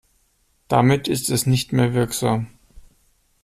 Damit 0.67 1.07
ist 1.07 1.29
es 1.29 1.45
nicht 1.45 1.73
mehr 1.73 1.93
wirksam. 1.93 2.47